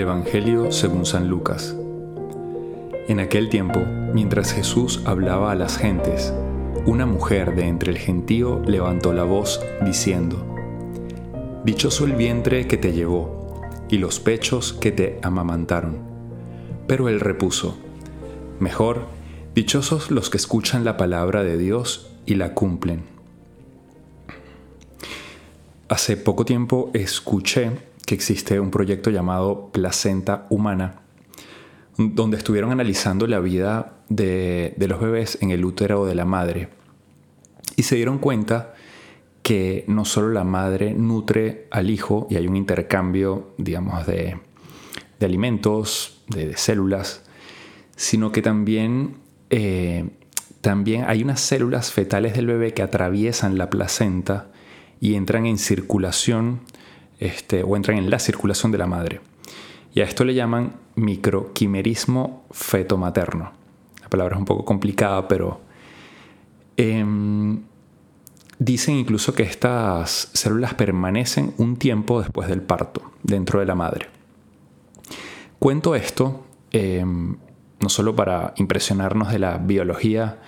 [0.00, 1.76] Evangelio según San Lucas.
[3.08, 3.80] En aquel tiempo,
[4.12, 6.32] mientras Jesús hablaba a las gentes,
[6.86, 10.46] una mujer de entre el gentío levantó la voz diciendo,
[11.64, 15.98] Dichoso el vientre que te llevó y los pechos que te amamantaron.
[16.86, 17.76] Pero él repuso,
[18.58, 19.06] Mejor,
[19.54, 23.02] dichosos los que escuchan la palabra de Dios y la cumplen.
[25.88, 31.02] Hace poco tiempo escuché que existe un proyecto llamado Placenta Humana,
[31.96, 36.70] donde estuvieron analizando la vida de, los bebés en el útero de la madre.
[37.76, 38.74] Y se dieron cuenta
[39.44, 44.40] que no solo la madre nutre al hijo y hay un intercambio, digamos, de,
[45.20, 47.22] alimentos, de, células,
[47.94, 49.18] sino que también,
[49.50, 50.10] eh,
[50.62, 54.50] también hay unas células fetales del bebé que atraviesan la placenta
[54.98, 56.62] y entran en circulación
[57.20, 59.20] este, o entran en la circulación de la madre.
[59.94, 63.52] Y a esto le llaman microquimerismo fetomaterno.
[64.02, 65.60] La palabra es un poco complicada, pero
[66.76, 67.60] em,
[68.58, 74.06] dicen incluso que estas células permanecen un tiempo después del parto dentro de la madre.
[75.58, 77.36] Cuento esto em,
[77.80, 80.38] no solo para impresionarnos de la biología,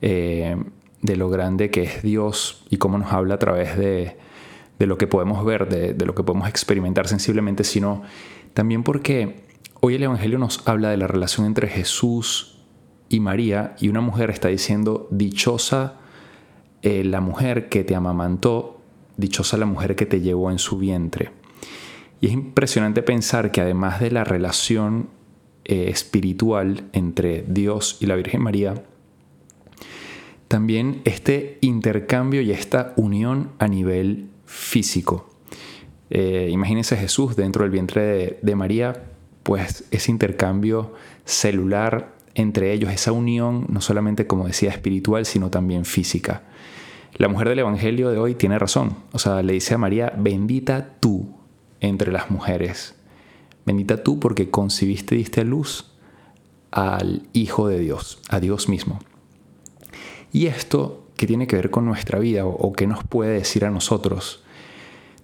[0.00, 0.64] em,
[1.02, 4.16] de lo grande que es Dios y cómo nos habla a través de,
[4.78, 8.02] lo que podemos ver, de, lo que podemos experimentar sensiblemente, sino
[8.52, 9.44] también porque
[9.80, 12.58] hoy el Evangelio nos habla de la relación entre Jesús
[13.08, 15.94] y María y una mujer está diciendo, dichosa
[16.82, 18.80] eh, la mujer que te amamantó,
[19.16, 21.30] dichosa la mujer que te llevó en su vientre.
[22.20, 25.08] Y es impresionante pensar que además de la relación
[25.64, 28.84] eh, espiritual entre Dios y la Virgen María,
[30.48, 35.28] también este intercambio y esta unión a nivel físico.
[36.10, 39.04] Eh, imagínense Jesús dentro del vientre de, María,
[39.42, 40.94] pues ese intercambio
[41.24, 46.42] celular entre ellos, esa unión no solamente como decía espiritual, sino también física.
[47.16, 50.96] La mujer del Evangelio de hoy tiene razón, o sea, le dice a María, bendita
[51.00, 51.28] tú
[51.80, 52.94] entre las mujeres,
[53.66, 55.92] bendita tú porque concibiste y diste luz
[56.70, 58.98] al Hijo de Dios, a Dios mismo.
[60.32, 63.70] Y esto que tiene que ver con nuestra vida o, qué nos puede decir a
[63.70, 64.43] nosotros,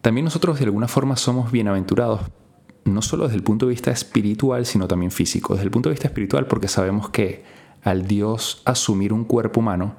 [0.00, 2.20] también nosotros de alguna forma somos bienaventurados,
[2.84, 5.54] no solo desde el punto de vista espiritual, sino también físico.
[5.54, 7.44] Desde el punto de vista espiritual porque sabemos que
[7.82, 9.96] al Dios asumir un cuerpo humano,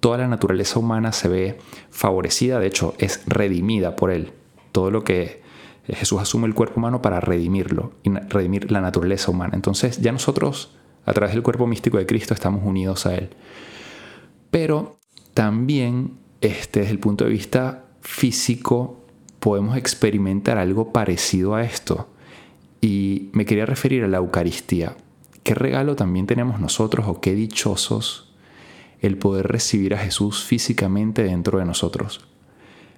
[0.00, 1.58] toda la naturaleza humana se ve
[1.90, 4.32] favorecida, de hecho es redimida por Él.
[4.72, 5.42] Todo lo que
[5.86, 9.52] Jesús asume el cuerpo humano para redimirlo y redimir la naturaleza humana.
[9.54, 10.76] Entonces ya nosotros,
[11.06, 13.30] a través del cuerpo místico de Cristo, estamos unidos a Él.
[14.50, 14.98] Pero
[15.34, 18.97] también este, desde el punto de vista físico
[19.40, 22.08] podemos experimentar algo parecido a esto.
[22.80, 24.96] Y me quería referir a la Eucaristía.
[25.42, 28.32] ¿Qué regalo también tenemos nosotros o qué dichosos
[29.00, 32.28] el poder recibir a Jesús físicamente dentro de nosotros?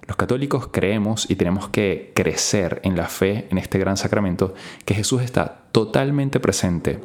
[0.07, 4.53] Los católicos creemos y tenemos que crecer en la fe en este gran sacramento
[4.83, 6.99] que Jesús está totalmente presente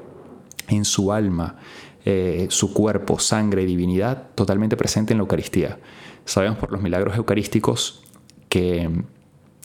[0.69, 1.57] en su alma,
[2.05, 5.79] eh, su cuerpo, sangre y divinidad totalmente presente en la Eucaristía.
[6.25, 8.03] Sabemos por los milagros eucarísticos
[8.49, 8.91] que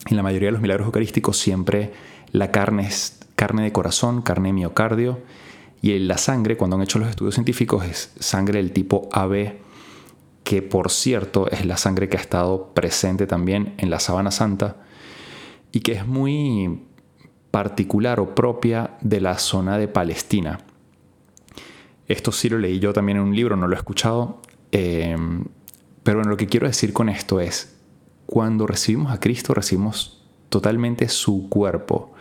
[0.06, 1.92] en la mayoría de los milagros eucarísticos siempre
[2.32, 5.20] la carne es carne de corazón, carne de miocardio,
[5.80, 9.54] y la sangre, cuando han hecho los estudios científicos, es sangre del tipo AB,
[10.44, 14.76] que por cierto es la sangre que ha estado presente también en la Sabana Santa
[15.72, 16.82] y que es muy
[17.50, 20.60] particular o propia de la zona de Palestina.
[22.06, 24.40] Esto sí lo leí yo también en un libro, no lo he escuchado.
[24.72, 25.16] Eh,
[26.02, 27.71] pero bueno, lo que quiero decir con esto es,
[28.32, 32.14] cuando recibimos a Cristo, recibimos totalmente su cuerpo.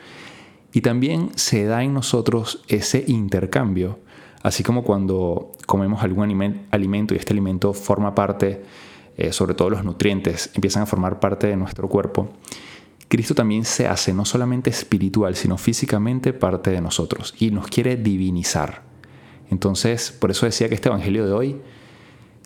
[0.73, 3.97] Y también se da en nosotros ese intercambio,
[4.43, 8.61] así como cuando comemos algún alimento y este alimento forma parte,
[9.15, 12.27] eh, sobre todo los nutrientes, empiezan a formar parte de nuestro cuerpo.
[13.07, 17.95] Cristo también se hace no solamente espiritual, sino físicamente parte de nosotros y nos quiere
[17.95, 18.83] divinizar.
[19.49, 21.61] Entonces, por eso decía que este Evangelio de hoy,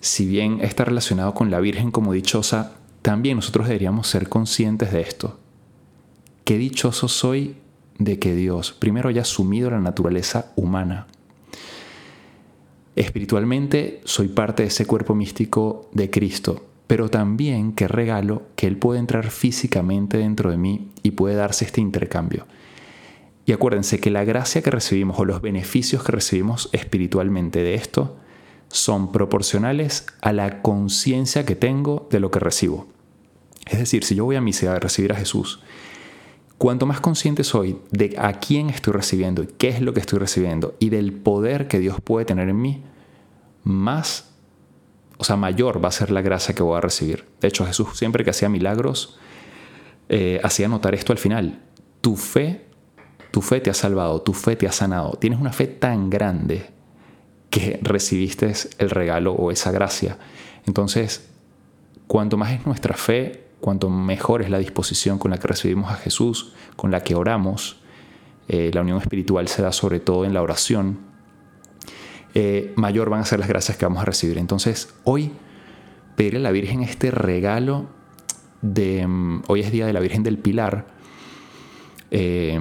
[0.02, 5.02] si bien está relacionado con la Virgen como dichosa, también nosotros deberíamos ser conscientes de
[5.02, 5.38] esto.
[6.44, 7.56] Qué dichoso soy
[8.00, 11.06] de que Dios primero haya asumido la naturaleza humana.
[12.96, 18.78] Espiritualmente soy parte de ese cuerpo místico de Cristo, pero también qué regalo que Él
[18.78, 22.48] puede entrar físicamente dentro de mí y puede darse este intercambio.
[23.46, 28.18] Y acuérdense que la gracia que recibimos o los beneficios que recibimos espiritualmente de esto
[28.70, 32.95] son proporcionales a la conciencia que tengo de lo que recibo.
[33.66, 35.60] Es decir, si yo voy a misa a recibir a Jesús,
[36.58, 40.20] cuanto más consciente soy de a quién estoy recibiendo y qué es lo que estoy
[40.20, 42.84] recibiendo y del poder que Dios puede tener en mí,
[43.64, 44.32] más,
[45.18, 47.26] o sea, mayor va a ser la gracia que voy a recibir.
[47.42, 49.18] De hecho, Jesús siempre que hacía milagros,
[50.08, 51.62] eh, hacía notar esto al final.
[52.02, 52.66] Tu fe,
[53.32, 55.14] tu fe te ha salvado, tu fe te ha sanado.
[55.20, 56.70] Tienes una fe tan grande
[57.50, 60.20] que recibiste el regalo o esa gracia.
[60.68, 61.28] Entonces,
[62.08, 65.96] cuanto más es nuestra fe, cuanto mejor es la disposición con la que recibimos a
[65.96, 67.82] Jesús, con la que oramos,
[68.48, 71.00] eh, la unión espiritual se da sobre todo en la oración,
[72.34, 74.38] eh, mayor van a ser las gracias que vamos a recibir.
[74.38, 75.32] Entonces, hoy
[76.16, 77.88] pedirle a la Virgen este regalo
[78.62, 79.08] de...
[79.08, 80.86] Mm, hoy es Día de la Virgen del Pilar.
[82.12, 82.60] Eh,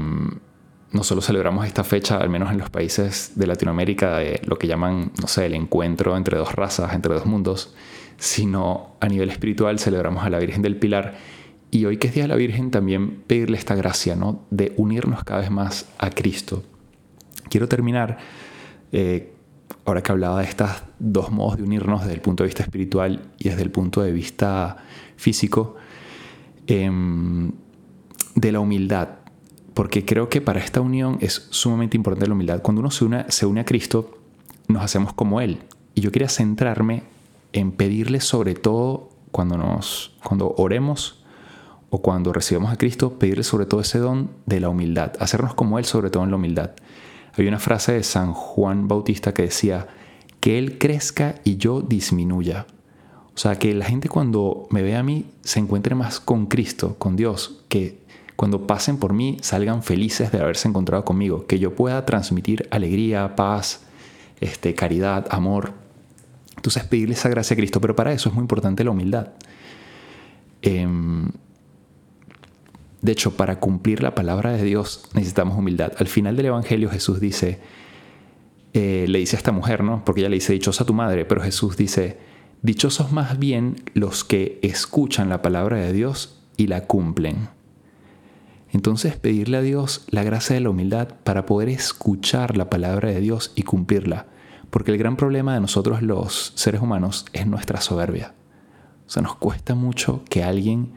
[0.94, 4.68] no solo celebramos esta fecha, al menos en los países de Latinoamérica, de lo que
[4.68, 7.74] llaman, no sé, el encuentro entre dos razas, entre dos mundos,
[8.16, 11.14] sino a nivel espiritual celebramos a la Virgen del Pilar.
[11.70, 14.42] Y hoy que es Día de la Virgen, también pedirle esta gracia, ¿no?
[14.50, 16.62] De unirnos cada vez más a Cristo.
[17.48, 18.18] Quiero terminar,
[18.92, 19.32] eh,
[19.84, 23.22] ahora que hablaba de estos dos modos de unirnos desde el punto de vista espiritual
[23.38, 24.76] y desde el punto de vista
[25.16, 25.76] físico,
[26.66, 27.52] em,
[28.34, 29.24] de la humildad
[29.74, 32.62] porque creo que para esta unión es sumamente importante la humildad.
[32.62, 34.18] Cuando uno se une, se une a Cristo,
[34.68, 35.58] nos hacemos como Él.
[35.94, 37.02] Y yo quería centrarme
[37.54, 41.24] en pedirle sobre todo cuando, nos, cuando oremos
[41.88, 45.78] o cuando recibamos a Cristo, pedirle sobre todo ese don de la humildad, hacernos como
[45.78, 46.72] Él sobre todo en la humildad.
[47.36, 49.88] Hay una frase de San Juan Bautista que decía,
[50.40, 52.66] que Él crezca y yo disminuya.
[53.34, 56.96] O sea, que la gente cuando me ve a mí se encuentre más con Cristo,
[56.98, 57.98] con Dios, que
[58.36, 63.36] cuando pasen por mí salgan felices de haberse encontrado conmigo, que yo pueda transmitir alegría,
[63.36, 63.84] paz,
[64.40, 65.83] este, caridad, amor.
[66.64, 69.28] Entonces pedirle esa gracia a Cristo, pero para eso es muy importante la humildad.
[70.62, 71.28] Em,
[73.02, 75.92] de hecho, para cumplir la palabra de Dios necesitamos humildad.
[75.98, 77.60] Al final del Evangelio Jesús dice,
[78.72, 80.06] eh, le dice a esta mujer, ¿no?
[80.06, 82.16] Porque ella le dice, dichosa tu madre, pero Jesús dice,
[82.62, 87.50] dichosos más bien los que escuchan la palabra de Dios y la cumplen.
[88.72, 93.20] Entonces pedirle a Dios la gracia de la humildad para poder escuchar la palabra de
[93.20, 94.28] Dios y cumplirla.
[94.74, 98.34] Porque el gran problema de nosotros los seres humanos es nuestra soberbia.
[99.06, 100.94] O sea, nos cuesta mucho que alguien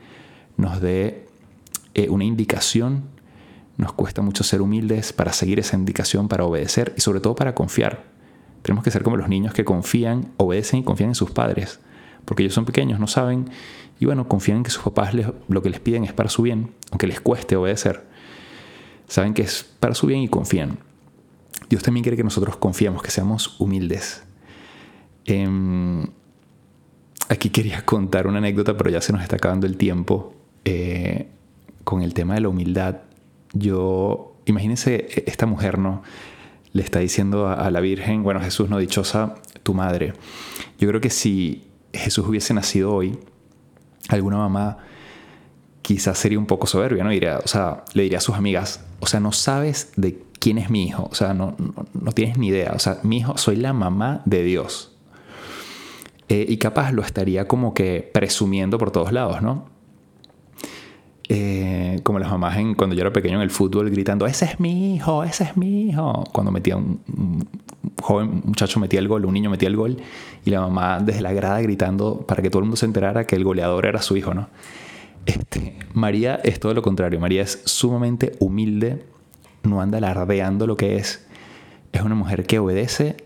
[0.58, 1.28] nos dé
[1.94, 3.04] eh, una indicación,
[3.78, 7.54] nos cuesta mucho ser humildes para seguir esa indicación, para obedecer y sobre todo para
[7.54, 8.06] confiar.
[8.64, 11.80] Tenemos que ser como los niños que confían, obedecen y confían en sus padres,
[12.26, 13.52] porque ellos son pequeños, no saben
[14.00, 16.72] y bueno, confían en que sus papás lo que les piden es para su bien,
[16.90, 18.08] aunque les cueste obedecer.
[19.08, 20.80] Saben que es para su bien y confían.
[21.70, 24.24] Dios también quiere que nosotros confiemos, que seamos humildes.
[25.26, 26.08] Em,
[27.30, 30.34] aquí quería contar una anécdota, pero ya se nos está acabando el tiempo.
[30.66, 31.28] Eh,
[31.84, 32.98] con el tema de la humildad,
[33.54, 36.04] yo, imagínense, esta mujer, ¿no?
[36.74, 40.14] Le está diciendo a, a la Virgen, bueno, Jesús, no dichosa tu madre.
[40.80, 43.18] Yo creo que si Jesús hubiese nacido hoy,
[44.10, 44.80] alguna mamá
[45.88, 47.12] quizás sería un poco soberbia, ¿no?
[47.12, 50.70] Diría, o sea, le diría a sus amigas, o sea, no sabes de quién es
[50.70, 51.56] mi hijo, o sea, no,
[51.94, 54.92] no, tienes ni idea, o sea, mi hijo, soy la mamá de Dios.
[56.28, 59.70] Eh, y capaz lo estaría como que presumiendo por todos lados, ¿no?
[61.30, 64.60] Eh, como las mamás en, cuando yo era pequeño en el fútbol gritando, ese es
[64.60, 66.26] mi hijo, ese es mi hijo.
[66.34, 67.48] Cuando metía un, un
[68.02, 69.96] joven muchacho metía el gol, un niño metía el gol
[70.44, 73.38] y la mamá desde la grada gritando para que todo el mundo se enterara que
[73.38, 74.50] el goleador era su hijo, ¿no?
[75.28, 79.06] Este, María es todo lo contrario, María es sumamente humilde,
[79.64, 81.28] no anda alardeando lo que es,
[81.92, 83.18] es una mujer que obedece,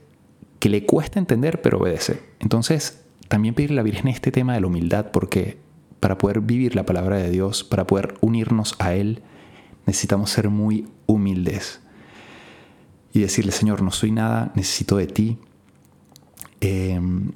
[0.60, 2.22] que le cuesta entender, pero obedece.
[2.39, 5.58] Entonces, también pedirle a la Virgen este tema de la humildad, porque
[6.00, 9.22] para poder vivir la palabra de Dios, para poder unirnos a Él,
[9.86, 11.81] necesitamos ser muy humildes
[13.13, 15.38] y decirle, Señor, no soy nada, necesito de ti.
[16.62, 17.31] Em,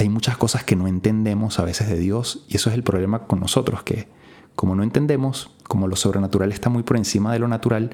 [0.00, 3.26] hay muchas cosas que no entendemos a veces de Dios y eso es el problema
[3.26, 4.08] con nosotros, que
[4.56, 7.90] como no entendemos, como lo sobrenatural está muy por encima de lo natural,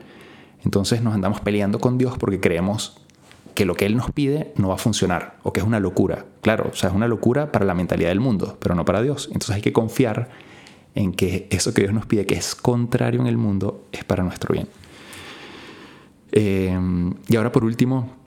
[0.65, 3.01] entonces nos andamos peleando con Dios porque creemos
[3.55, 6.27] que lo que Él nos pide no va a funcionar o que es una locura.
[6.43, 9.27] Claro, o sea, es una locura para la mentalidad del mundo, pero no para Dios.
[9.33, 10.31] Entonces hay que confiar
[10.95, 14.23] en que eso que Dios nos pide, que es contrario en el mundo, es para
[14.23, 14.69] nuestro bien.
[16.31, 16.79] Eh,
[17.27, 18.25] y ahora por último,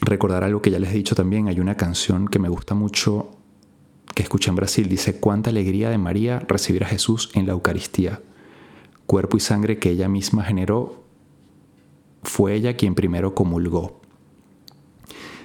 [0.00, 3.30] recordar algo que ya les he dicho también, hay una canción que me gusta mucho
[4.14, 8.20] que escuché en Brasil, dice, cuánta alegría de María recibir a Jesús en la Eucaristía.
[9.06, 11.04] Cuerpo y sangre que ella misma generó,
[12.22, 14.00] fue ella quien primero comulgó,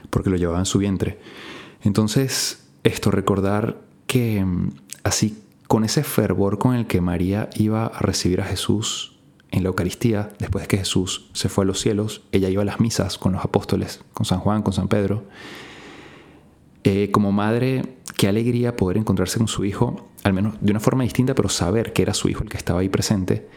[0.10, 1.20] porque lo llevaba en su vientre.
[1.82, 4.72] Entonces, esto, recordar que mm,
[5.04, 9.15] así con ese fervor con el que María iba a recibir a Jesús
[9.56, 12.66] en la Eucaristía, después de que Jesús se fue a los cielos, ella iba a
[12.66, 15.24] las misas con los apóstoles, con San Juan, con San Pedro.
[16.84, 21.04] Eh, como madre, qué alegría poder encontrarse con su hijo, al menos de una forma
[21.04, 23.48] distinta, pero saber que era su hijo el que estaba ahí presente,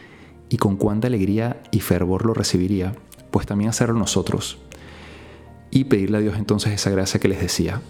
[0.48, 2.94] y con cuánta alegría y fervor lo recibiría,
[3.30, 4.58] pues también hacerlo nosotros.
[5.70, 7.82] Y pedirle a Dios entonces esa gracia que les decía,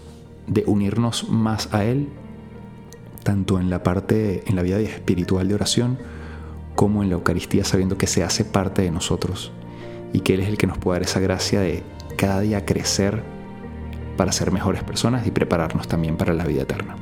[0.47, 2.09] de unirnos más a Él
[3.23, 5.97] tanto en la parte, en la vida espiritual de oración,
[6.79, 9.51] como en la Eucaristía, sabiendo que se hace parte de nosotros
[10.13, 11.83] y que Él es el que nos puede dar esa gracia de
[12.15, 13.21] cada día crecer
[14.15, 16.95] para ser mejores personas y prepararnos también para la vida eterna.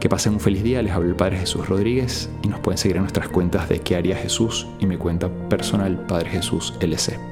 [0.00, 2.96] Que pasen un feliz día, les hablo el Padre Jesús Rodríguez y nos pueden seguir
[2.96, 7.31] en nuestras cuentas de qué haría Jesús y mi cuenta personal Padre Jesús LC.